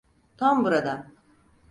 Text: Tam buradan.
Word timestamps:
Tam 0.37 0.63
buradan. 0.63 1.13